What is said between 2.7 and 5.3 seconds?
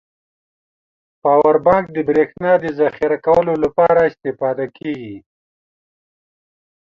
زخيره کولو لپاره استفاده کیږی.